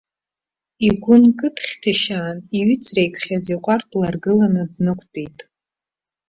Игәы 0.87 1.15
нкыдхьҭшьаан, 1.23 2.37
иҩыҵреикхьаз 2.57 3.45
иҟәардә 3.53 3.93
ларгыланы 3.99 4.63
днықәтәеит. 4.73 5.37